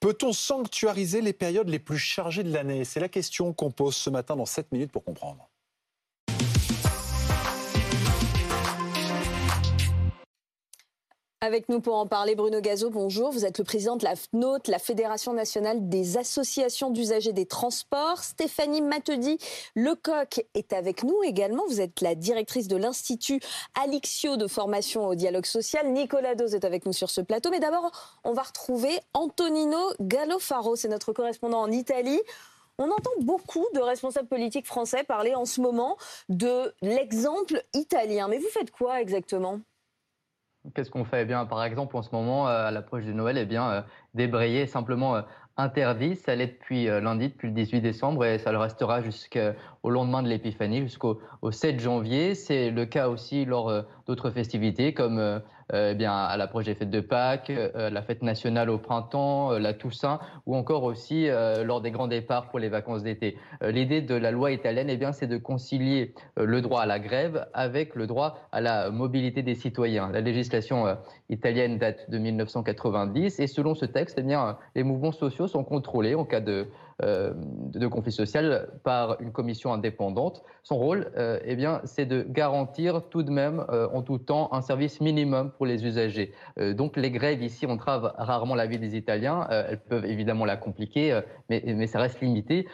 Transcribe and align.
Peut-on 0.00 0.32
sanctuariser 0.32 1.20
les 1.20 1.34
périodes 1.34 1.68
les 1.68 1.78
plus 1.78 1.98
chargées 1.98 2.42
de 2.42 2.50
l'année? 2.50 2.86
C'est 2.86 3.00
la 3.00 3.10
question 3.10 3.52
qu'on 3.52 3.70
pose 3.70 3.94
ce 3.94 4.08
matin 4.08 4.34
dans 4.34 4.46
7 4.46 4.72
minutes 4.72 4.90
pour 4.90 5.04
comprendre. 5.04 5.50
Avec 11.42 11.70
nous 11.70 11.80
pour 11.80 11.94
en 11.94 12.06
parler, 12.06 12.34
Bruno 12.34 12.60
Gazo, 12.60 12.90
bonjour. 12.90 13.30
Vous 13.30 13.46
êtes 13.46 13.56
le 13.56 13.64
président 13.64 13.96
de 13.96 14.04
la 14.04 14.14
FNOT, 14.14 14.58
la 14.68 14.78
Fédération 14.78 15.32
nationale 15.32 15.88
des 15.88 16.18
associations 16.18 16.90
d'usagers 16.90 17.32
des 17.32 17.46
transports. 17.46 18.18
Stéphanie 18.18 18.82
Matedi 18.82 19.38
Lecoq 19.74 20.44
est 20.52 20.74
avec 20.74 21.02
nous 21.02 21.22
également. 21.22 21.64
Vous 21.66 21.80
êtes 21.80 22.02
la 22.02 22.14
directrice 22.14 22.68
de 22.68 22.76
l'Institut 22.76 23.40
Alixio 23.82 24.36
de 24.36 24.46
formation 24.46 25.06
au 25.06 25.14
dialogue 25.14 25.46
social. 25.46 25.90
Nicolas 25.90 26.34
Dose 26.34 26.54
est 26.54 26.66
avec 26.66 26.84
nous 26.84 26.92
sur 26.92 27.08
ce 27.08 27.22
plateau. 27.22 27.48
Mais 27.48 27.60
d'abord, 27.60 27.90
on 28.22 28.34
va 28.34 28.42
retrouver 28.42 29.00
Antonino 29.14 29.78
Gallofaro. 29.98 30.76
C'est 30.76 30.88
notre 30.88 31.14
correspondant 31.14 31.62
en 31.62 31.72
Italie. 31.72 32.20
On 32.76 32.90
entend 32.90 33.12
beaucoup 33.20 33.66
de 33.72 33.80
responsables 33.80 34.28
politiques 34.28 34.66
français 34.66 35.04
parler 35.04 35.34
en 35.34 35.46
ce 35.46 35.62
moment 35.62 35.96
de 36.28 36.74
l'exemple 36.82 37.62
italien. 37.72 38.28
Mais 38.28 38.36
vous 38.36 38.48
faites 38.48 38.70
quoi 38.70 39.00
exactement? 39.00 39.60
Qu'est-ce 40.74 40.90
qu'on 40.90 41.04
fait? 41.04 41.22
Eh 41.22 41.24
bien, 41.24 41.46
Par 41.46 41.64
exemple, 41.64 41.96
en 41.96 42.02
ce 42.02 42.10
moment, 42.14 42.46
euh, 42.46 42.66
à 42.66 42.70
l'approche 42.70 43.04
de 43.04 43.12
Noël, 43.12 43.38
eh 43.38 43.46
bien, 43.46 43.70
euh, 43.70 43.82
débrayer 44.14 44.66
simplement 44.66 45.16
euh, 45.16 45.22
interdit. 45.56 46.16
Ça 46.16 46.34
l'est 46.34 46.48
depuis 46.48 46.86
lundi, 46.86 47.28
depuis 47.28 47.48
le 47.48 47.54
18 47.54 47.80
décembre, 47.80 48.24
et 48.24 48.38
ça 48.38 48.52
le 48.52 48.58
restera 48.58 49.02
jusqu'au 49.02 49.90
lendemain 49.90 50.22
de 50.22 50.28
l'Épiphanie, 50.28 50.80
jusqu'au 50.82 51.20
7 51.50 51.80
janvier. 51.80 52.34
C'est 52.34 52.70
le 52.70 52.86
cas 52.86 53.08
aussi 53.08 53.44
lors 53.44 53.84
d'autres 54.06 54.30
festivités 54.30 54.94
comme 54.94 55.18
euh, 55.18 55.38
eh 55.72 55.94
bien, 55.94 56.12
à 56.12 56.36
l'approche 56.36 56.64
des 56.64 56.74
fêtes 56.74 56.90
de 56.90 57.00
Pâques, 57.00 57.50
euh, 57.50 57.90
la 57.90 58.02
fête 58.02 58.22
nationale 58.22 58.70
au 58.70 58.78
printemps, 58.78 59.52
euh, 59.52 59.58
la 59.58 59.72
Toussaint, 59.74 60.20
ou 60.46 60.56
encore 60.56 60.84
aussi 60.84 61.28
lors 61.64 61.80
des 61.80 61.90
grands 61.90 62.08
départs 62.08 62.48
pour 62.48 62.58
les 62.58 62.68
vacances 62.68 63.02
d'été. 63.02 63.36
L'idée 63.62 64.00
de 64.00 64.14
la 64.14 64.30
loi 64.30 64.52
italienne, 64.52 64.88
eh 64.90 64.96
bien, 64.96 65.12
c'est 65.12 65.26
de 65.26 65.36
concilier 65.36 66.14
le 66.36 66.60
droit 66.60 66.82
à 66.82 66.86
la 66.86 66.98
grève 66.98 67.46
avec 67.52 67.94
le 67.94 68.06
droit 68.06 68.38
à 68.52 68.60
la 68.60 68.90
mobilité 68.90 69.42
des 69.42 69.54
citoyens. 69.54 70.10
La 70.12 70.20
législation 70.20 70.96
italienne 71.28 71.78
date 71.78 72.10
de 72.10 72.18
1990 72.18 73.40
et 73.40 73.46
selon 73.46 73.74
ce 73.74 73.84
texte, 73.84 74.18
eh 74.18 74.22
bien, 74.22 74.58
les 74.74 74.82
mouvements 74.82 75.12
sociaux 75.12 75.46
sont 75.46 75.64
contrôlés 75.64 76.14
en 76.14 76.24
cas 76.24 76.40
de 76.40 76.68
euh, 77.02 77.32
de 77.34 77.86
conflit 77.86 78.12
social 78.12 78.68
par 78.82 79.20
une 79.20 79.32
commission 79.32 79.72
indépendante. 79.72 80.42
Son 80.62 80.76
rôle, 80.76 81.10
euh, 81.16 81.38
eh 81.44 81.56
bien, 81.56 81.80
c'est 81.84 82.04
de 82.04 82.22
garantir 82.28 83.02
tout 83.08 83.22
de 83.22 83.30
même, 83.30 83.64
euh, 83.70 83.88
en 83.94 84.02
tout 84.02 84.18
temps, 84.18 84.52
un 84.52 84.60
service 84.60 85.00
minimum 85.00 85.50
pour 85.52 85.66
les 85.66 85.84
usagers. 85.84 86.32
donc, 86.74 86.96
les 86.96 87.10
grèves 87.10 87.42
ici 87.42 87.64
entravent 87.66 88.12
rarement 88.16 88.54
la 88.54 88.66
vie 88.66 88.78
des 88.78 88.96
Italiens. 88.96 89.46
elles 89.50 89.80
peuvent 89.80 90.04
évidemment 90.04 90.44
la 90.44 90.56
compliquer, 90.56 91.20
mais, 91.48 91.62
mais 91.66 91.86
ça 91.86 92.00
reste 92.00 92.20
limité. 92.20 92.66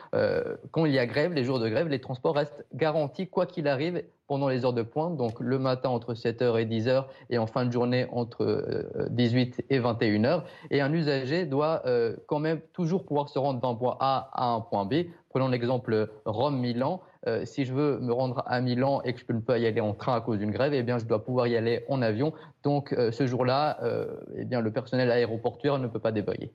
quand 0.70 0.86
il 0.86 0.92
y 0.92 0.98
a 0.98 1.06
grève, 1.06 1.32
les 1.32 1.44
jours 1.44 1.60
de 1.60 1.68
grève, 1.68 1.88
les 1.88 2.00
transports 2.00 2.34
restent 2.34 2.64
garantis 2.74 3.28
quoi 3.28 3.46
qu'il 3.46 3.68
arrive 3.68 4.02
pendant 4.26 4.48
les 4.48 4.64
heures 4.64 4.72
de 4.72 4.82
pointe, 4.82 5.16
donc 5.16 5.40
le 5.40 5.58
matin 5.58 5.88
entre 5.88 6.14
7h 6.14 6.60
et 6.60 6.66
10h 6.66 7.04
et 7.30 7.38
en 7.38 7.46
fin 7.46 7.64
de 7.64 7.72
journée 7.72 8.06
entre 8.10 8.86
18 9.10 9.64
et 9.70 9.80
21h. 9.80 10.42
Et 10.70 10.80
un 10.80 10.92
usager 10.92 11.46
doit 11.46 11.82
quand 12.26 12.38
même 12.38 12.60
toujours 12.72 13.04
pouvoir 13.04 13.28
se 13.28 13.38
rendre 13.38 13.60
d'un 13.60 13.74
point 13.74 13.96
A 14.00 14.30
à 14.32 14.46
un 14.46 14.60
point 14.60 14.84
B. 14.84 15.06
Prenons 15.28 15.48
l'exemple 15.48 16.10
Rome-Milan. 16.24 17.02
Euh, 17.26 17.44
si 17.44 17.64
je 17.64 17.74
veux 17.74 17.98
me 17.98 18.12
rendre 18.12 18.44
à 18.46 18.60
Milan 18.60 19.02
et 19.02 19.12
que 19.12 19.18
je 19.18 19.24
ne 19.32 19.38
peux 19.38 19.44
pas 19.44 19.58
y 19.58 19.66
aller 19.66 19.80
en 19.80 19.94
train 19.94 20.14
à 20.14 20.20
cause 20.20 20.38
d'une 20.38 20.52
grève, 20.52 20.72
eh 20.74 20.82
bien, 20.82 20.98
je 20.98 21.04
dois 21.04 21.24
pouvoir 21.24 21.48
y 21.48 21.56
aller 21.56 21.84
en 21.88 22.00
avion. 22.00 22.32
Donc, 22.62 22.92
euh, 22.92 23.10
ce 23.10 23.26
jour-là, 23.26 23.78
euh, 23.82 24.06
eh 24.36 24.44
bien, 24.44 24.60
le 24.60 24.72
personnel 24.72 25.10
aéroportuaire 25.10 25.78
ne 25.78 25.88
peut 25.88 25.98
pas 25.98 26.12
déboyer. 26.12 26.52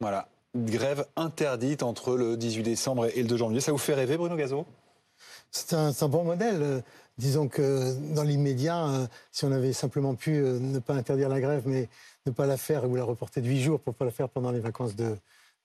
Voilà. 0.00 0.28
grève 0.54 1.06
interdite 1.16 1.82
entre 1.82 2.16
le 2.16 2.36
18 2.36 2.62
décembre 2.62 3.06
et 3.14 3.22
le 3.22 3.28
2 3.28 3.36
janvier. 3.36 3.60
Ça 3.60 3.72
vous 3.72 3.78
fait 3.78 3.94
rêver, 3.94 4.16
Bruno 4.16 4.36
Gazo 4.36 4.64
C'est 5.50 5.74
un, 5.74 5.90
un, 6.00 6.08
bon 6.08 6.24
modèle. 6.24 6.82
Disons 7.18 7.48
que 7.48 7.94
dans 8.14 8.22
l'immédiat, 8.22 9.08
si 9.32 9.44
on 9.44 9.52
avait 9.52 9.72
simplement 9.72 10.14
pu 10.14 10.32
ne 10.32 10.78
pas 10.78 10.94
interdire 10.94 11.28
la 11.30 11.40
grève, 11.40 11.62
mais 11.66 11.88
ne 12.26 12.32
pas 12.32 12.46
la 12.46 12.56
faire 12.56 12.88
ou 12.88 12.94
la 12.94 13.04
reporter 13.04 13.40
de 13.40 13.48
8 13.48 13.62
jours 13.62 13.80
pour 13.80 13.94
ne 13.94 13.96
pas 13.96 14.04
la 14.04 14.10
faire 14.10 14.28
pendant 14.28 14.50
les 14.50 14.60
vacances 14.60 14.96
de, 14.96 15.16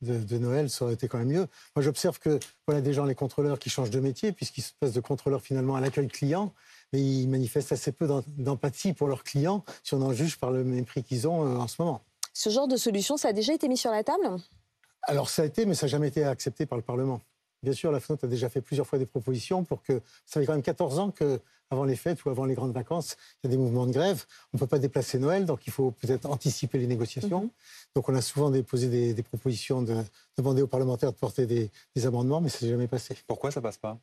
de, 0.02 0.38
Noël, 0.38 0.70
ça 0.70 0.86
aurait 0.86 0.96
été 0.96 1.08
quand 1.08 1.20
même 1.20 1.28
mieux. 1.28 1.48
Moi, 1.76 1.84
j'observe 1.84 2.20
que 2.20 2.40
voilà 2.68 2.82
des 2.82 2.94
gens, 2.94 3.06
les 3.06 3.16
contrôleurs, 3.16 3.60
qui 3.60 3.70
changent 3.70 3.90
de 3.90 4.00
métier, 4.00 4.32
puisqu'ils 4.32 4.64
se 4.64 4.72
passent 4.80 4.94
de 4.94 5.00
contrôleur 5.00 5.42
finalement 5.42 5.76
à 5.76 5.82
l'accueil 5.82 6.08
client, 6.08 6.54
mais 6.94 7.02
ils 7.02 7.28
manifestent 7.28 7.72
assez 7.72 7.92
peu 7.92 8.08
d'empathie 8.38 8.94
pour 8.94 9.08
leurs 9.08 9.24
clients, 9.24 9.64
si 9.84 9.94
on 9.94 10.02
en 10.02 10.14
juge 10.14 10.38
par 10.38 10.52
le 10.52 10.64
mépris 10.64 11.04
qu'ils 11.04 11.28
ont 11.28 11.46
euh, 11.46 11.58
en 11.58 11.68
ce 11.68 11.82
moment. 11.82 12.02
Ce 12.34 12.50
genre 12.50 12.68
de 12.68 12.78
solution, 12.78 13.18
ça 13.18 13.30
a 13.30 13.34
déjà 13.34 13.54
été 13.54 13.68
mis 13.68 13.78
sur 13.78 13.92
la 13.92 14.04
table? 14.04 14.38
Alors, 15.04 15.30
ça 15.30 15.42
a 15.42 15.46
été, 15.46 15.66
mais 15.66 15.76
ça 15.76 15.86
n'a 15.86 15.92
jamais 15.92 16.08
été 16.08 16.24
accepté 16.24 16.66
par 16.66 16.78
le 16.78 16.84
Parlement. 16.84 17.22
Bien 17.64 17.74
sûr, 17.74 17.92
la 17.92 18.00
FNOT 18.00 18.18
a 18.24 18.28
déjà 18.28 18.50
fait 18.50 18.62
plusieurs 18.62 18.88
fois 18.88 18.98
des 18.98 19.06
propositions 19.06 19.64
pour 19.64 19.84
que. 19.84 20.02
Ça 20.26 20.40
fait 20.40 20.48
quand 20.48 20.54
même 20.54 20.64
14 20.64 20.98
ans 20.98 21.12
qu'avant 21.12 21.84
les 21.84 21.96
fêtes 21.96 22.26
ou 22.26 22.30
avant 22.30 22.46
les 22.46 22.56
grandes 22.56 22.74
vacances, 22.74 23.18
il 23.44 23.48
y 23.48 23.54
a 23.54 23.56
des 23.56 23.62
mouvements 23.62 23.86
de 23.86 23.92
grève. 23.92 24.26
On 24.52 24.58
ne 24.58 24.60
peut 24.60 24.68
pas 24.68 24.80
déplacer 24.80 25.20
Noël, 25.20 25.46
donc 25.46 25.68
il 25.68 25.74
faut 25.74 25.92
peut-être 25.92 26.26
anticiper 26.26 26.80
les 26.80 26.88
négociations. 26.88 27.44
Mhm. 27.44 27.50
Donc 27.96 28.10
on 28.10 28.16
a 28.16 28.22
souvent 28.22 28.50
déposé 28.50 29.14
des, 29.14 29.24
propositions 29.24 29.84
de 29.84 30.04
demander 30.38 30.64
aux 30.64 30.68
parlementaires 30.68 31.12
de 31.12 31.18
porter 31.18 31.46
des, 31.46 31.70
amendements, 32.06 32.42
mais 32.42 32.50
ça 32.50 32.66
n'est 32.66 32.72
jamais 32.72 32.88
passé. 32.88 33.16
Pourquoi 33.28 33.52
ça 33.52 33.62
passe 33.62 33.78
pas? 33.78 34.00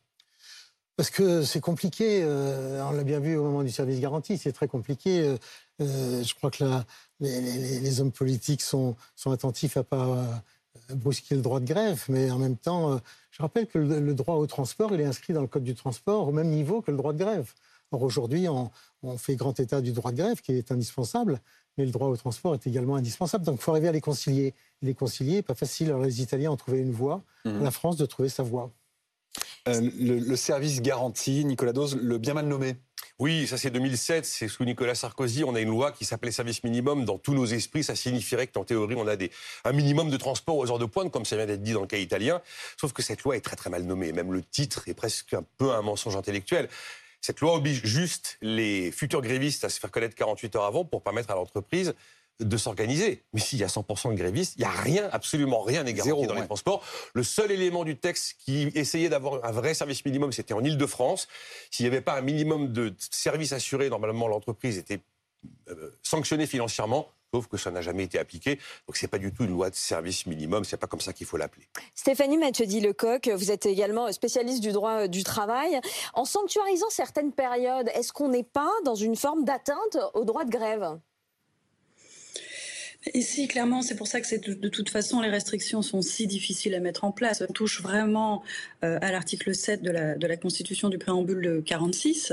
Parce 0.96 1.10
que 1.10 1.42
c'est 1.42 1.60
compliqué, 1.60 2.22
euh, 2.22 2.84
on 2.84 2.92
l'a 2.92 3.04
bien 3.04 3.20
vu 3.20 3.36
au 3.36 3.44
moment 3.44 3.62
du 3.62 3.70
service 3.70 4.00
garanti, 4.00 4.36
c'est 4.36 4.52
très 4.52 4.66
compliqué. 4.66 5.20
Euh, 5.20 5.36
euh, 5.80 6.22
je 6.24 6.34
crois 6.34 6.50
que 6.50 6.64
les, 7.20 8.00
hommes 8.00 8.10
politiques 8.10 8.62
sont, 8.62 8.96
sont 9.14 9.30
attentifs 9.30 9.76
à 9.76 9.84
pas 9.84 10.42
brusquer 10.90 11.34
le 11.34 11.42
droit 11.42 11.60
de 11.60 11.66
grève, 11.66 12.04
mais 12.08 12.30
en 12.30 12.38
même 12.38 12.56
temps, 12.56 13.00
je 13.38 13.42
rappelle 13.44 13.68
que 13.68 13.78
le, 13.78 14.14
droit 14.14 14.34
au 14.34 14.46
transport, 14.48 14.92
il 14.92 15.00
est 15.00 15.04
inscrit 15.04 15.32
dans 15.32 15.42
le 15.42 15.46
Code 15.46 15.62
du 15.62 15.76
transport 15.76 16.26
au 16.26 16.32
même 16.32 16.48
niveau 16.48 16.82
que 16.82 16.90
le 16.90 16.96
droit 16.96 17.12
de 17.12 17.18
grève. 17.18 17.52
Or, 17.92 18.02
aujourd'hui, 18.02 18.48
on, 18.48 18.70
fait 19.16 19.36
grand 19.36 19.58
état 19.60 19.80
du 19.80 19.92
droit 19.92 20.10
de 20.10 20.16
grève, 20.16 20.40
qui 20.40 20.52
est 20.52 20.72
indispensable, 20.72 21.40
mais 21.76 21.86
le 21.86 21.92
droit 21.92 22.08
au 22.08 22.16
transport 22.16 22.54
est 22.54 22.66
également 22.66 22.96
indispensable. 22.96 23.44
Donc, 23.44 23.60
il 23.60 23.62
faut 23.62 23.70
arriver 23.70 23.88
à 23.88 23.92
les 23.92 24.00
concilier. 24.00 24.54
les 24.82 24.92
concilier, 24.92 25.42
pas 25.42 25.54
facile. 25.54 25.88
Alors, 25.88 26.02
les 26.02 26.20
Italiens 26.20 26.50
ont 26.50 26.56
trouvé 26.56 26.80
une 26.80 26.90
voie, 26.90 27.22
mmh. 27.44 27.62
la 27.62 27.70
France 27.70 27.96
de 27.96 28.06
trouver 28.06 28.28
sa 28.28 28.42
voie. 28.42 28.72
Euh, 29.68 29.90
le, 30.00 30.36
service 30.36 30.80
garanti, 30.80 31.44
Nicolas 31.44 31.72
Dose, 31.72 31.96
le 32.00 32.18
bien 32.18 32.34
mal 32.34 32.46
nommé 32.46 32.76
oui, 33.20 33.48
ça 33.48 33.58
c'est 33.58 33.70
2007, 33.70 34.24
c'est 34.24 34.46
sous 34.46 34.64
Nicolas 34.64 34.94
Sarkozy, 34.94 35.42
on 35.42 35.56
a 35.56 35.60
une 35.60 35.70
loi 35.70 35.90
qui 35.90 36.04
s'appelait 36.04 36.30
service 36.30 36.62
minimum. 36.62 37.04
Dans 37.04 37.18
tous 37.18 37.34
nos 37.34 37.46
esprits, 37.46 37.82
ça 37.82 37.96
signifierait 37.96 38.46
qu'en 38.46 38.62
théorie, 38.62 38.94
on 38.96 39.08
a 39.08 39.16
un 39.64 39.72
minimum 39.72 40.08
de 40.08 40.16
transport 40.16 40.56
aux 40.56 40.70
heures 40.70 40.78
de 40.78 40.84
pointe, 40.84 41.10
comme 41.10 41.24
ça 41.24 41.34
vient 41.34 41.46
d'être 41.46 41.62
dit 41.62 41.72
dans 41.72 41.80
le 41.80 41.88
cas 41.88 41.96
italien. 41.96 42.40
Sauf 42.80 42.92
que 42.92 43.02
cette 43.02 43.22
loi 43.24 43.36
est 43.36 43.40
très 43.40 43.56
très 43.56 43.70
mal 43.70 43.82
nommée. 43.82 44.12
Même 44.12 44.32
le 44.32 44.42
titre 44.42 44.84
est 44.86 44.94
presque 44.94 45.34
un 45.34 45.44
peu 45.56 45.72
un 45.72 45.82
mensonge 45.82 46.14
intellectuel. 46.14 46.68
Cette 47.20 47.40
loi 47.40 47.56
oblige 47.56 47.84
juste 47.84 48.38
les 48.40 48.92
futurs 48.92 49.20
grévistes 49.20 49.64
à 49.64 49.68
se 49.68 49.80
faire 49.80 49.90
connaître 49.90 50.14
48 50.14 50.54
heures 50.54 50.64
avant 50.64 50.84
pour 50.84 51.02
permettre 51.02 51.32
à 51.32 51.34
l'entreprise 51.34 51.94
de 52.40 52.56
s'organiser. 52.56 53.24
Mais 53.32 53.40
s'il 53.40 53.58
y 53.58 53.64
a 53.64 53.68
100% 53.68 54.10
de 54.10 54.14
grévistes, 54.14 54.54
il 54.56 54.60
n'y 54.60 54.66
a 54.66 54.70
rien, 54.70 55.08
absolument 55.12 55.62
rien 55.62 55.82
n'est 55.82 55.94
garanti 55.94 56.26
dans 56.26 56.34
les 56.34 56.46
transports. 56.46 56.84
Le 57.14 57.22
seul 57.22 57.50
élément 57.50 57.84
du 57.84 57.96
texte 57.96 58.36
qui 58.38 58.70
essayait 58.74 59.08
d'avoir 59.08 59.44
un 59.44 59.52
vrai 59.52 59.74
service 59.74 60.04
minimum, 60.04 60.32
c'était 60.32 60.54
en 60.54 60.62
Ile-de-France. 60.62 61.28
S'il 61.70 61.84
n'y 61.84 61.88
avait 61.88 62.00
pas 62.00 62.16
un 62.16 62.20
minimum 62.20 62.72
de 62.72 62.94
services 62.98 63.52
assurés, 63.52 63.90
normalement 63.90 64.28
l'entreprise 64.28 64.78
était 64.78 65.00
euh, 65.70 65.90
sanctionnée 66.02 66.46
financièrement. 66.46 67.08
Sauf 67.34 67.46
que 67.46 67.58
ça 67.58 67.70
n'a 67.70 67.82
jamais 67.82 68.04
été 68.04 68.18
appliqué. 68.18 68.58
Donc 68.86 68.96
c'est 68.96 69.08
pas 69.08 69.18
du 69.18 69.34
tout 69.34 69.44
une 69.44 69.50
loi 69.50 69.68
de 69.68 69.74
service 69.74 70.24
minimum, 70.24 70.64
c'est 70.64 70.78
pas 70.78 70.86
comme 70.86 71.02
ça 71.02 71.12
qu'il 71.12 71.26
faut 71.26 71.36
l'appeler. 71.36 71.66
Stéphanie 71.94 72.38
Mathieu-Dit 72.38 72.80
Lecoq, 72.80 73.28
vous 73.28 73.50
êtes 73.50 73.66
également 73.66 74.10
spécialiste 74.12 74.62
du 74.62 74.72
droit 74.72 75.02
euh, 75.02 75.08
du 75.08 75.24
travail. 75.24 75.78
En 76.14 76.24
sanctuarisant 76.24 76.88
certaines 76.88 77.32
périodes, 77.32 77.90
est-ce 77.94 78.14
qu'on 78.14 78.30
n'est 78.30 78.44
pas 78.44 78.70
dans 78.84 78.94
une 78.94 79.16
forme 79.16 79.44
d'atteinte 79.44 79.98
au 80.14 80.24
droit 80.24 80.44
de 80.44 80.50
grève? 80.50 80.98
Ici, 83.14 83.46
clairement, 83.46 83.80
c'est 83.80 83.94
pour 83.94 84.08
ça 84.08 84.20
que 84.20 84.36
de, 84.36 84.54
de, 84.54 84.68
toute 84.68 84.90
façon, 84.90 85.20
les 85.20 85.30
restrictions 85.30 85.82
sont 85.82 86.02
si 86.02 86.26
difficiles 86.26 86.74
à 86.74 86.80
mettre 86.80 87.04
en 87.04 87.12
place. 87.12 87.44
On 87.48 87.52
touche 87.52 87.80
vraiment 87.80 88.42
euh, 88.82 88.98
à 89.00 89.12
l'article 89.12 89.54
7 89.54 89.82
de 89.82 89.90
la, 89.90 90.14
de 90.16 90.26
la, 90.26 90.36
Constitution 90.36 90.88
du 90.88 90.98
préambule 90.98 91.40
de 91.40 91.60
46, 91.60 92.32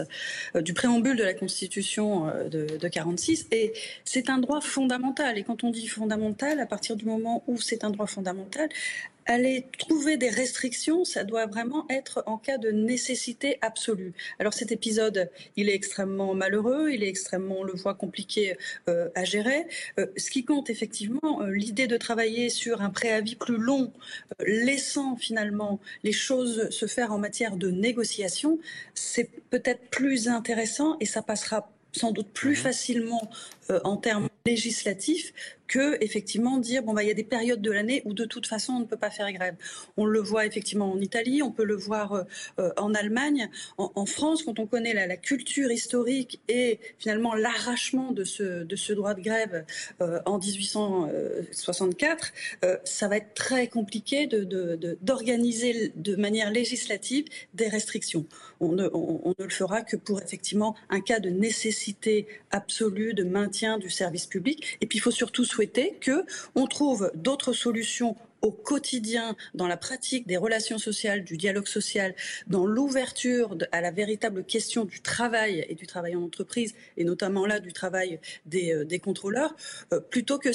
euh, 0.56 0.62
du 0.62 0.74
préambule 0.74 1.18
de 1.18 1.24
la 1.24 1.36
Constitution 1.36 2.28
euh, 2.28 2.50
de, 2.50 2.78
de 2.78 2.88
46, 2.88 3.48
et 3.52 3.74
c'est 4.06 4.30
un 4.30 4.40
droit 4.40 4.60
fondamental. 4.60 5.38
Et 5.38 5.44
quand 5.44 5.64
on 5.64 5.70
dit 5.70 5.88
fondamental, 5.88 6.60
à 6.60 6.66
partir 6.66 6.96
du 6.96 7.06
moment 7.06 7.44
où 7.46 7.62
c'est 7.62 7.84
un 7.84 7.92
droit 7.92 8.08
fondamental, 8.08 8.68
aller 9.26 9.68
trouver 9.80 10.18
des 10.18 10.30
restrictions, 10.30 11.04
ça 11.04 11.24
doit 11.24 11.46
vraiment 11.48 11.86
être 11.90 12.24
en 12.26 12.38
cas 12.38 12.58
de 12.58 12.72
nécessité 12.72 13.58
absolue. 13.62 14.14
Alors 14.40 14.54
cet 14.54 14.72
épisode, 14.72 15.30
il 15.56 15.70
est 15.70 15.74
extrêmement 15.74 16.34
malheureux, 16.34 16.92
il 16.92 17.04
est 17.04 17.10
extrêmement, 17.10 17.60
on 17.60 17.64
le 17.64 17.74
voit, 17.74 17.96
compliqué 17.96 18.58
euh, 18.88 19.10
à 19.16 19.24
gérer. 19.24 19.68
Euh, 20.00 20.08
ce 20.18 20.30
qui 20.30 20.46
compte 20.46 20.70
effectivement, 20.70 21.42
euh, 21.42 21.52
l'idée 21.52 21.88
de 21.88 21.98
travailler 21.98 22.50
sur 22.50 22.82
un 22.82 22.90
préavis 22.90 23.36
plus 23.36 23.58
long, 23.58 23.92
laissant 24.46 25.16
finalement 25.16 25.80
les 26.04 26.12
choses 26.12 26.70
se 26.70 26.86
faire 26.86 27.12
en 27.12 27.18
matière 27.18 27.58
de 27.58 27.72
négociation, 27.72 28.60
c'est 28.94 29.30
peut-être 29.50 29.90
plus 29.90 30.28
intéressant 30.28 30.98
et 31.00 31.06
ça 31.06 31.22
passera 31.22 31.72
sans 31.96 32.12
doute 32.12 32.28
plus 32.34 32.60
mhm. 32.60 32.68
Facilement 33.68 33.82
en 33.84 33.98
termes 33.98 34.30
législatifs 34.46 35.34
que 35.68 35.98
effectivement 36.04 36.60
dire 36.60 36.84
bon 36.84 36.94
bah 36.94 37.02
il 37.02 37.08
y 37.08 37.12
a 37.12 37.16
des 37.16 37.24
périodes 37.24 37.62
de 37.62 37.72
l'année 37.72 38.04
où 38.06 38.14
de 38.14 38.26
toute 38.26 38.46
façon 38.46 38.74
on 38.74 38.80
ne 38.82 38.86
peut 38.86 38.98
pas 38.98 39.10
faire 39.10 39.32
grève. 39.32 39.56
On 39.98 40.06
le 40.06 40.20
voit 40.20 40.46
effectivement 40.46 40.92
en 40.92 41.00
Italie, 41.00 41.42
on 41.42 41.52
peut 41.52 41.64
le 41.64 41.76
voir 41.76 42.14
euh, 42.14 42.24
euh, 42.60 42.70
en 42.78 42.94
Allemagne, 42.94 43.50
en, 43.78 44.06
France 44.06 44.44
quand 44.44 44.60
on 44.60 44.68
connaît 44.68 44.94
la, 44.94 45.18
culture 45.18 45.72
historique 45.72 46.40
et 46.48 46.80
finalement 47.00 47.34
l'arrachement 47.34 48.12
de 48.12 48.24
ce 48.24 48.94
droit 48.94 49.16
de 49.16 49.22
grève 49.22 49.66
euh, 50.02 50.20
en 50.26 50.38
1864, 50.38 52.34
ça 52.84 53.08
va 53.08 53.18
être 53.18 53.34
très 53.34 53.68
compliqué 53.68 54.28
d'organiser 54.28 55.92
de, 55.96 56.16
manière 56.16 56.52
législative 56.52 57.26
des 57.56 57.68
restrictions. 57.68 58.26
On 58.60 58.74
ne, 58.74 58.88
on 58.94 59.34
ne 59.38 59.44
le 59.44 59.50
fera 59.50 59.82
que 59.82 59.96
pour 59.96 60.22
effectivement 60.22 60.76
un 60.90 61.02
cas 61.02 61.20
de 61.20 61.30
nécessité 61.30 62.28
absolue 62.52 63.14
de 63.14 63.24
maintien 63.24 63.55
du 63.80 63.90
service 63.90 64.26
public. 64.26 64.78
Et 64.82 64.86
puis 64.86 64.98
il 64.98 65.02
faut 65.02 65.12
surtout 65.12 65.46
souhaiter 65.46 65.98
que 66.02 66.26
on 66.56 66.68
trouve 66.68 67.12
d'autres 67.16 67.54
solutions 67.54 68.16
au 68.42 68.52
quotidien, 68.52 69.36
dans 69.56 69.68
la 69.68 69.78
pratique 69.78 70.28
des 70.28 70.38
relations 70.38 70.78
sociales, 70.78 71.24
du 71.24 71.36
dialogue 71.36 71.68
social, 71.68 72.14
dans 72.46 72.68
l'ouverture 72.68 73.58
à 73.72 73.82
la 73.82 73.90
véritable 73.90 74.44
question 74.44 74.86
du 74.86 75.02
travail 75.02 75.66
et 75.68 75.74
du 75.74 75.88
travail 75.88 76.16
en 76.16 76.22
entreprise, 76.22 76.76
et 76.98 77.06
notamment 77.06 77.48
là 77.48 77.60
du 77.60 77.74
travail 77.74 78.20
des, 78.46 78.72
euh, 78.72 79.00
contrôleurs, 79.00 79.56
euh, 79.94 80.00
plutôt 80.00 80.38
que 80.38 80.50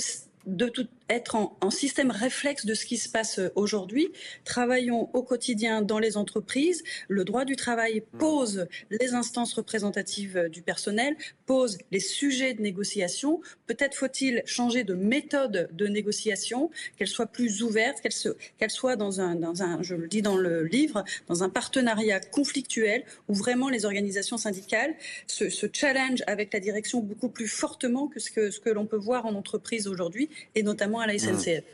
de 0.47 0.69
tout, 0.69 0.87
être 1.11 1.35
en, 1.35 1.71
système 1.71 2.11
réflexe 2.11 2.67
de 2.67 2.75
ce 2.75 2.87
qui 2.87 2.97
se 2.97 3.09
passe 3.09 3.39
euh, 3.39 3.51
aujourd'hui. 3.55 4.11
Travaillons 4.45 5.09
au 5.13 5.23
quotidien 5.23 5.83
dans 5.83 5.99
les 5.99 6.17
entreprises. 6.17 6.83
Le 7.09 7.25
droit 7.25 7.45
du 7.45 7.57
travail 7.57 8.03
pose 8.19 8.67
les 8.91 9.15
instances 9.15 9.53
représentatives 9.55 10.37
euh, 10.37 10.49
du 10.49 10.63
personnel, 10.63 11.17
pose 11.47 11.79
les 11.91 12.01
sujets 12.01 12.55
de 12.55 12.63
négociation. 12.63 13.41
Peut-être 13.67 13.95
faut-il 13.95 14.43
changer 14.47 14.85
de 14.85 14.95
méthode 14.95 15.69
de 15.73 15.87
négociation, 15.87 16.71
qu'elle 16.97 17.09
soit 17.09 17.27
plus 17.27 17.63
ouverte, 17.63 18.01
qu'elle 18.01 18.71
soit 18.71 18.97
dans 18.97 19.21
un, 19.21 19.35
dans 19.35 19.63
un, 19.63 19.83
je 19.83 19.95
le 19.95 20.07
dis 20.07 20.23
dans 20.23 20.37
le 20.37 20.65
livre, 20.65 21.05
dans 21.29 21.43
un 21.43 21.49
partenariat 21.49 22.21
conflictuel 22.21 23.05
où 23.29 23.35
vraiment 23.35 23.69
les 23.69 23.85
organisations 23.85 24.37
syndicales 24.37 24.95
se, 25.27 25.51
se 25.51 25.67
challenge 25.73 26.23
avec 26.27 26.53
la 26.53 26.61
direction 26.61 27.01
beaucoup 27.01 27.29
plus 27.29 27.49
fortement 27.49 28.07
que 28.07 28.21
ce 28.21 28.31
que, 28.31 28.51
ce 28.51 28.61
que 28.61 28.71
l'on 28.71 28.87
peut 28.87 28.97
voir 28.97 29.27
en 29.27 29.35
entreprise 29.35 29.89
aujourd'hui 29.89 30.29
et 30.55 30.63
notamment 30.63 31.00
à 31.01 31.07
la 31.07 31.19
SNCF. 31.19 31.65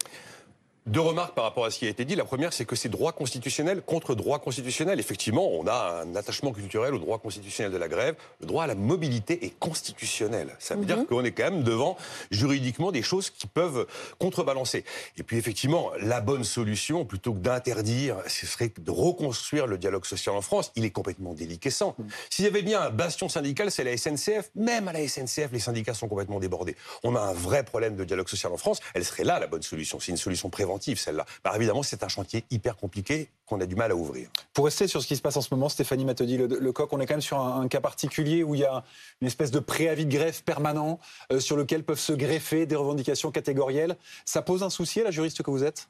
Deux 0.87 1.00
remarques 1.00 1.35
par 1.35 1.43
rapport 1.43 1.65
à 1.65 1.73
ce 1.73 1.81
qui 1.81 1.87
a 1.87 1.88
été 1.88 2.05
dit. 2.05 2.15
La 2.15 2.25
première, 2.25 2.53
c'est 2.53 2.65
que 2.65 2.77
c'est 2.77 2.88
droit 2.88 3.11
constitutionnel 3.11 3.83
contre 3.83 4.15
droit 4.15 4.38
constitutionnel. 4.38 5.00
Effectivement, 5.00 5.50
on 5.50 5.67
a 5.67 6.05
un 6.05 6.15
attachement 6.15 6.53
culturel 6.53 6.94
au 6.94 7.00
droit 7.00 7.19
constitutionnel 7.19 7.73
de 7.73 7.77
la 7.77 7.88
grève. 7.88 8.15
Le 8.41 8.47
droit 8.47 8.62
à 8.62 8.67
la 8.69 8.77
mobilité 8.77 9.44
est 9.44 9.59
constitutionnel. 9.59 10.55
Ça 10.61 10.77
veut 10.77 10.85
dire 10.85 10.99
mhm. 10.99 11.06
qu'on 11.06 11.25
est 11.25 11.33
quand 11.33 11.50
même 11.50 11.65
devant 11.65 11.97
juridiquement 12.31 12.93
des 12.93 13.03
choses 13.03 13.31
qui 13.31 13.49
peuvent 13.49 13.88
contrebalancer. 14.21 14.85
Et 15.19 15.25
puis 15.25 15.38
effectivement, 15.38 15.91
la 15.99 16.21
bonne 16.21 16.44
solution, 16.44 17.05
plutôt 17.05 17.33
que 17.33 17.41
d'interdire, 17.41 18.19
ce 18.29 18.47
serait 18.47 18.71
de 18.79 18.91
reconstruire 18.93 19.67
le 19.67 19.79
dialogue 19.79 20.05
social 20.05 20.37
en 20.37 20.41
France. 20.41 20.71
Il 20.77 20.85
est 20.85 20.91
complètement 20.91 21.35
déliquescent. 21.35 21.97
Mhm. 21.99 22.06
S'il 22.31 22.44
y 22.44 22.49
avait 22.49 22.62
bien 22.62 22.81
un 22.81 22.91
bastion 22.91 23.29
syndical, 23.29 23.73
c'est 23.73 23.83
la 23.83 23.97
SNCF. 23.97 24.50
Même 24.55 24.87
à 24.87 24.93
la 24.93 25.09
SNCF, 25.09 25.50
les 25.50 25.59
syndicats 25.59 25.94
sont 25.94 26.06
complètement 26.06 26.38
débordés. 26.38 26.77
On 27.03 27.17
a 27.17 27.21
un 27.21 27.33
vrai 27.33 27.65
problème 27.65 27.97
de 27.97 28.05
dialogue 28.05 28.29
social 28.29 28.53
en 28.53 28.56
France. 28.56 28.79
Elle 28.94 29.05
serait 29.05 29.25
là 29.25 29.41
la 29.41 29.49
bonne 29.49 29.62
solution. 29.62 29.99
C'est 29.99 30.12
une 30.12 30.17
solution 30.17 30.49
préventive 30.49 30.75
celle-là. 30.78 31.25
Bah, 31.44 31.52
évidemment, 31.56 31.82
c'est 31.82 32.02
un 32.02 32.08
chantier 32.08 32.44
hyper 32.50 32.76
compliqué 32.76 33.28
qu'on 33.46 33.61
a 33.61 33.67
du 33.67 33.76
mal 33.76 33.90
à 33.90 33.96
ouvrir. 33.96 34.28
Pour 34.52 34.64
rester 34.64 34.88
sur 34.88 35.02
ce 35.02 35.06
qui 35.06 35.17
se 35.17 35.23
passe 35.23 35.37
en 35.37 35.40
ce 35.40 35.49
moment, 35.52 35.69
Stéphanie 35.69 36.05
Matodi, 36.05 36.37
le, 36.37 36.46
le 36.46 36.73
coq, 36.73 36.93
on 36.93 37.00
est 37.00 37.06
quand 37.06 37.14
même 37.14 37.20
sur 37.20 37.38
un, 37.38 37.69
cas 37.69 37.81
particulier 37.81 38.43
où 38.43 38.55
il 38.55 38.61
y 38.61 38.64
a 38.64 38.84
une 39.20 39.26
espèce 39.26 39.50
de 39.50 39.58
préavis 39.58 40.06
de 40.06 40.11
greffe 40.11 40.43
permanent 40.43 40.99
euh, 41.32 41.40
sur 41.40 41.56
lequel 41.56 41.84
peuvent 41.84 41.99
se 41.99 42.12
greffer 42.12 42.67
des 42.67 42.76
revendications 42.76 43.31
catégorielles. 43.31 43.96
Ça 44.25 44.43
pose 44.43 44.62
un 44.62 44.70
souci 44.70 45.00
à 45.00 45.05
la 45.05 45.11
juriste 45.11 45.43
que 45.43 45.50
vous 45.50 45.64
êtes? 45.64 45.88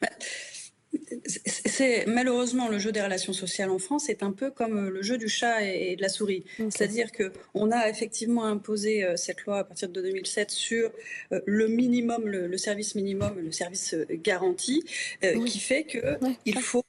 Bah, 0.00 0.08
c'est 1.26 2.04
malheureusement 2.06 2.68
le 2.68 2.78
jeu 2.78 2.90
des 2.90 3.00
relations 3.00 3.32
sociales 3.32 3.70
en 3.70 3.78
France 3.78 4.08
est 4.08 4.22
un 4.22 4.32
peu 4.32 4.50
comme 4.50 4.88
le 4.88 5.02
jeu 5.02 5.18
du 5.18 5.28
chat 5.28 5.62
et, 5.62 5.94
de 5.96 6.02
la 6.02 6.08
souris. 6.08 6.44
C'est-à-dire 6.68 7.12
que 7.12 7.32
on 7.54 7.70
a 7.70 7.88
effectivement 7.88 8.44
imposé 8.44 9.04
euh, 9.04 9.16
cette 9.16 9.42
loi 9.42 9.58
à 9.58 9.64
partir 9.64 9.88
de 9.88 10.00
2007 10.00 10.50
sur 10.50 10.90
euh, 11.32 11.40
le 11.46 11.68
minimum, 11.68 12.26
le, 12.26 12.56
service 12.56 12.94
minimum, 12.94 13.38
le 13.38 13.52
service 13.52 13.94
euh, 13.94 14.06
garanti, 14.10 14.84
qui 15.46 15.60
fait 15.60 15.84
que 15.84 15.98
il 16.44 16.58
faut 16.58 16.84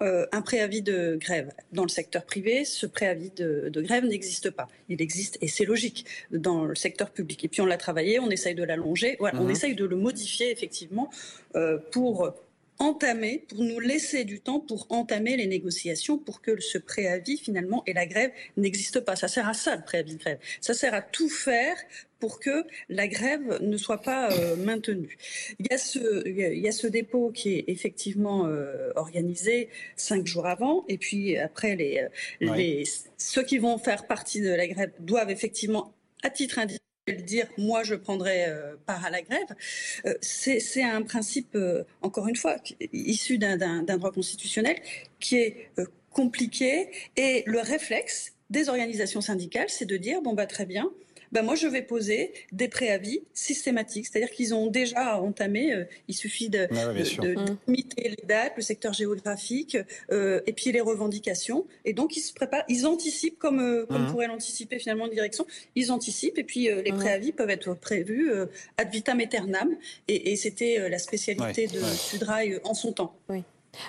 un 0.00 0.42
préavis 0.42 0.82
de 0.82 1.16
grève. 1.20 1.52
Dans 1.72 1.84
le 1.84 1.88
secteur 1.88 2.24
privé, 2.24 2.64
ce 2.64 2.86
préavis 2.86 3.30
de, 3.30 3.70
grève 3.76 4.04
n'existe 4.04 4.50
pas. 4.50 4.68
Il 4.88 5.00
existe, 5.00 5.38
et 5.40 5.48
c'est 5.48 5.64
logique, 5.64 6.06
dans 6.32 6.64
le 6.64 6.74
secteur 6.74 7.10
public. 7.10 7.44
Et 7.44 7.48
puis 7.48 7.60
on 7.60 7.66
l'a 7.66 7.76
travaillé, 7.76 8.18
on 8.18 8.30
essaye 8.30 8.54
de 8.54 8.64
l'allonger, 8.64 9.16
on 9.20 9.44
mhm. 9.44 9.50
essaye 9.50 9.74
de 9.74 9.84
le 9.84 9.96
modifier 9.96 10.50
effectivement 10.50 11.10
pour 11.92 12.34
entamer, 12.78 13.44
pour 13.48 13.62
nous 13.62 13.80
laisser 13.80 14.24
du 14.24 14.40
temps 14.40 14.60
pour 14.60 14.86
entamer 14.90 15.36
les 15.36 15.46
négociations, 15.46 16.18
pour 16.18 16.40
que 16.40 16.60
ce 16.60 16.78
préavis 16.78 17.38
finalement 17.38 17.82
et 17.86 17.92
la 17.92 18.06
grève 18.06 18.30
n'existe 18.56 19.00
pas. 19.00 19.16
Ça 19.16 19.28
sert 19.28 19.48
à 19.48 19.54
ça 19.54 19.76
le 19.76 19.82
préavis 19.82 20.14
de 20.14 20.18
grève. 20.18 20.38
Ça 20.60 20.74
sert 20.74 20.94
à 20.94 21.02
tout 21.02 21.28
faire 21.28 21.76
pour 22.18 22.40
que 22.40 22.64
la 22.88 23.08
grève 23.08 23.58
ne 23.60 23.76
soit 23.76 24.00
pas 24.00 24.32
euh, 24.32 24.56
maintenue. 24.56 25.16
Il 25.58 25.66
y, 25.70 25.74
a 25.74 25.78
ce, 25.78 26.26
il 26.26 26.58
y 26.58 26.68
a 26.68 26.72
ce 26.72 26.86
dépôt 26.86 27.30
qui 27.30 27.54
est 27.54 27.64
effectivement 27.68 28.46
euh, 28.46 28.90
organisé 28.96 29.68
cinq 29.96 30.26
jours 30.26 30.46
avant, 30.46 30.84
et 30.88 30.96
puis 30.98 31.36
après 31.36 31.76
les, 31.76 31.98
euh, 32.40 32.54
les, 32.54 32.84
ceux 33.18 33.42
qui 33.42 33.58
vont 33.58 33.78
faire 33.78 34.06
partie 34.06 34.40
de 34.40 34.50
la 34.50 34.66
grève 34.66 34.92
doivent 35.00 35.30
effectivement 35.30 35.92
à 36.22 36.30
titre 36.30 36.58
individuel 36.58 36.85
dire 37.14 37.46
moi 37.56 37.82
je 37.82 37.94
prendrai 37.94 38.46
euh, 38.46 38.74
part 38.84 39.04
à 39.04 39.10
la 39.10 39.22
grève, 39.22 39.54
euh, 40.06 40.14
c'est 40.20 40.82
un 40.82 41.02
principe, 41.02 41.54
euh, 41.54 41.84
encore 42.02 42.28
une 42.28 42.36
fois, 42.36 42.56
issu 42.92 43.38
d'un 43.38 43.82
droit 43.82 44.12
constitutionnel 44.12 44.76
qui 45.20 45.36
est 45.36 45.70
compliqué. 46.10 46.90
Et 47.16 47.42
le 47.46 47.60
réflexe 47.60 48.32
des 48.50 48.68
organisations 48.68 49.20
syndicales, 49.20 49.68
c'est 49.68 49.86
de 49.86 49.96
dire 49.96 50.22
bon 50.22 50.34
bah 50.34 50.46
très 50.46 50.66
bien, 50.66 50.90
ben 51.36 51.42
moi 51.42 51.54
je 51.54 51.66
vais 51.66 51.82
poser 51.82 52.32
des 52.50 52.66
préavis 52.66 53.20
systématiques, 53.34 54.06
c'est-à-dire 54.06 54.30
qu'ils 54.30 54.54
ont 54.54 54.68
déjà 54.68 55.20
entamé, 55.20 55.70
euh, 55.70 55.84
il 56.08 56.14
suffit 56.14 56.48
de, 56.48 56.64
mmh. 56.64 57.58
limiter 57.68 58.08
les 58.08 58.26
dates, 58.26 58.54
le 58.56 58.62
secteur 58.62 58.94
géographique, 58.94 59.76
euh, 60.10 60.40
et 60.46 60.54
puis 60.54 60.72
les 60.72 60.80
revendications, 60.80 61.66
et 61.84 61.92
donc 61.92 62.16
ils 62.16 62.20
se 62.20 62.32
préparent, 62.32 62.64
ils 62.70 62.86
anticipent 62.86 63.38
comme, 63.38 63.60
euh, 63.60 63.84
comme 63.84 64.04
mmh. 64.04 64.12
pourrait 64.12 64.28
l'anticiper 64.28 64.78
finalement 64.78 65.04
une 65.04 65.12
direction, 65.12 65.46
ils 65.74 65.92
anticipent, 65.92 66.38
et 66.38 66.44
puis 66.44 66.70
les 66.70 66.90
mmh. 66.90 66.96
préavis 66.96 67.32
peuvent 67.32 67.50
être 67.50 67.74
prévus 67.74 68.30
ad 68.78 68.90
vitam 68.90 69.20
aeternam, 69.20 69.76
et, 70.08 70.36
c'était 70.36 70.88
la 70.88 70.98
spécialité 70.98 71.66
de 71.66 71.80
Sudrail 71.80 72.60
en 72.64 72.72
son 72.72 72.92
temps. 72.92 73.14
Oui. 73.28 73.42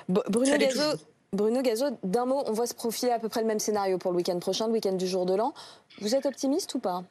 Bruno 0.09 0.57
Gazo, 0.57 0.97
Bruno 1.31 1.61
Gazo, 1.61 1.85
d'un 2.03 2.25
mot, 2.25 2.43
on 2.45 2.51
voit 2.51 2.67
se 2.67 2.73
profiler 2.73 3.11
à 3.11 3.19
peu 3.19 3.29
près 3.29 3.39
le 3.39 3.47
même 3.47 3.59
scénario 3.59 3.97
pour 3.97 4.11
le 4.11 4.17
week-end 4.17 4.39
prochain, 4.39 4.67
le 4.67 4.73
week-end 4.73 4.93
du 4.93 5.07
jour 5.07 5.25
de 5.25 5.33
l'an. 5.33 5.53
Vous 6.01 6.13
êtes 6.13 6.25
optimiste 6.25 6.73
ou 6.75 6.79
pas? 6.79 7.03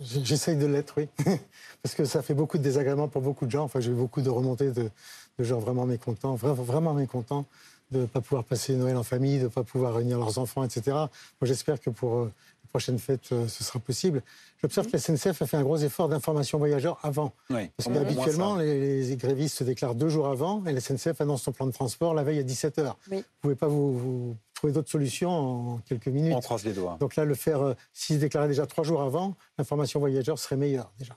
J'essaye 0.00 0.56
de 0.56 0.66
l'être, 0.66 0.94
oui. 0.96 1.08
Parce 1.82 1.94
que 1.94 2.04
ça 2.04 2.22
fait 2.22 2.34
beaucoup 2.34 2.58
de 2.58 2.62
désagréments 2.62 3.08
pour 3.08 3.22
beaucoup 3.22 3.46
de 3.46 3.50
gens. 3.50 3.64
Enfin, 3.64 3.80
j'ai 3.80 3.90
eu 3.90 3.94
beaucoup 3.94 4.22
de 4.22 4.30
remontées 4.30 4.70
de, 4.70 4.90
gens 5.38 5.58
vraiment 5.58 5.86
mécontents, 5.86 6.34
vraiment, 6.34 6.94
mécontents 6.94 7.46
de 7.90 8.00
ne 8.00 8.06
pas 8.06 8.20
pouvoir 8.20 8.44
passer 8.44 8.74
Noël 8.74 8.96
en 8.96 9.02
famille, 9.02 9.38
de 9.38 9.44
ne 9.44 9.48
pas 9.48 9.64
pouvoir 9.64 9.94
réunir 9.94 10.18
leurs 10.18 10.38
enfants, 10.38 10.62
etc. 10.62 10.82
Moi, 10.92 11.08
j'espère 11.42 11.80
que 11.80 11.90
pour 11.90 12.18
euh, 12.18 12.24
les 12.62 12.68
prochaines 12.68 12.98
fêtes, 12.98 13.32
euh, 13.32 13.48
ce 13.48 13.64
sera 13.64 13.80
possible. 13.80 14.22
J'observe 14.62 14.86
que 14.86 14.92
la 14.92 14.98
SNCF 15.00 15.42
a 15.42 15.46
fait 15.46 15.56
un 15.56 15.62
gros 15.62 15.78
effort 15.78 16.08
d'information 16.08 16.58
voyageurs 16.58 16.98
avant. 17.02 17.32
Parce 17.48 17.88
qu'habituellement, 17.92 18.56
les, 18.56 19.02
les, 19.02 19.16
grévistes 19.16 19.58
se 19.58 19.64
déclarent 19.64 19.96
deux 19.96 20.08
jours 20.08 20.28
avant 20.28 20.64
et 20.66 20.72
la 20.72 20.80
SNCF 20.80 21.20
annonce 21.20 21.42
son 21.42 21.52
plan 21.52 21.66
de 21.66 21.72
transport 21.72 22.14
la 22.14 22.22
veille 22.22 22.38
à 22.38 22.44
17h. 22.44 22.94
Vous 23.08 23.16
ne 23.16 23.22
pouvez 23.40 23.54
pas 23.56 23.66
vous 23.66 24.36
trouver 24.60 24.74
d'autres 24.74 24.90
solutions 24.90 25.30
en 25.30 25.78
quelques 25.78 26.08
minutes. 26.08 26.34
On 26.36 26.40
croise 26.40 26.64
les 26.64 26.74
doigts. 26.74 26.98
Donc 27.00 27.16
là, 27.16 27.24
le 27.24 27.34
faire, 27.34 27.62
euh, 27.62 27.74
s'il 27.94 28.16
se 28.16 28.20
déclarait 28.20 28.48
déjà 28.48 28.66
trois 28.66 28.84
jours 28.84 29.00
avant, 29.00 29.34
l'information 29.56 30.00
voyageur 30.00 30.38
serait 30.38 30.58
meilleure 30.58 30.92
déjà. 30.98 31.16